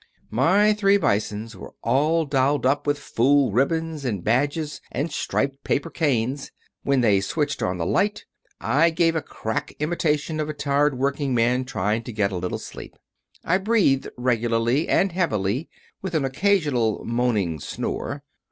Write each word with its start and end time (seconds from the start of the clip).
My 0.31 0.73
three 0.73 0.97
Bisons 0.97 1.55
were 1.55 1.75
all 1.83 2.25
dolled 2.25 2.65
up 2.65 2.87
with 2.87 2.97
fool 2.97 3.51
ribbons 3.51 4.03
and 4.03 4.23
badges 4.23 4.81
and 4.91 5.11
striped 5.11 5.63
paper 5.63 5.91
canes. 5.91 6.49
When 6.81 7.01
they 7.01 7.21
switched 7.21 7.61
on 7.61 7.77
the 7.77 7.85
light 7.85 8.25
I 8.59 8.89
gave 8.89 9.15
a 9.15 9.21
crack 9.21 9.73
imitation 9.77 10.39
of 10.39 10.49
a 10.49 10.55
tired 10.55 10.97
working 10.97 11.35
man 11.35 11.65
trying 11.65 12.01
to 12.05 12.11
get 12.11 12.31
a 12.31 12.37
little 12.37 12.57
sleep. 12.57 12.95
I 13.45 13.59
breathed 13.59 14.09
regularly 14.17 14.89
and 14.89 15.11
heavily, 15.11 15.69
with 16.01 16.15
an 16.15 16.25
occasional 16.25 17.05
moaning 17.05 17.59
snore. 17.59 18.23